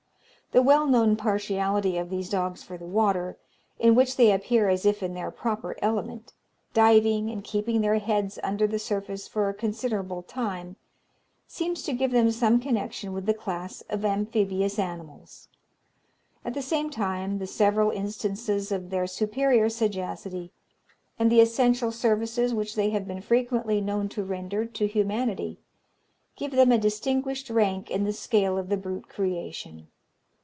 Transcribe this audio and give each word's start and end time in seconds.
The 0.53 0.61
well 0.61 0.85
known 0.85 1.15
partiality 1.15 1.97
of 1.97 2.09
these 2.09 2.27
dogs 2.29 2.61
for 2.61 2.77
the 2.77 2.85
water, 2.85 3.37
in 3.79 3.95
which 3.95 4.17
they 4.17 4.33
appear 4.33 4.67
as 4.67 4.85
if 4.85 5.01
in 5.01 5.13
their 5.13 5.31
proper 5.31 5.77
element, 5.81 6.33
diving 6.73 7.29
and 7.29 7.41
keeping 7.41 7.79
their 7.79 7.99
heads 7.99 8.37
under 8.43 8.67
the 8.67 8.77
surface 8.77 9.29
for 9.29 9.47
a 9.47 9.53
considerable 9.53 10.21
time, 10.23 10.75
seems 11.47 11.83
to 11.83 11.93
give 11.93 12.11
them 12.11 12.31
some 12.31 12.59
connexion 12.59 13.13
with 13.13 13.27
the 13.27 13.33
class 13.33 13.79
of 13.89 14.03
amphibious 14.03 14.77
animals. 14.77 15.47
At 16.43 16.53
the 16.53 16.61
same 16.61 16.89
time, 16.89 17.37
the 17.39 17.47
several 17.47 17.89
instances 17.89 18.73
of 18.73 18.89
their 18.89 19.07
superior 19.07 19.69
sagacity, 19.69 20.51
and 21.17 21.31
the 21.31 21.39
essential 21.39 21.93
services 21.93 22.53
which 22.53 22.75
they 22.75 22.89
have 22.89 23.07
been 23.07 23.21
frequently 23.21 23.79
known 23.79 24.09
to 24.09 24.21
render 24.25 24.65
to 24.65 24.85
humanity, 24.85 25.61
give 26.35 26.51
them 26.51 26.73
a 26.73 26.77
distinguished 26.77 27.49
rank 27.49 27.89
in 27.89 28.03
the 28.03 28.11
scale 28.11 28.57
of 28.57 28.67
the 28.67 28.75
brute 28.75 29.07
creation. 29.07 29.87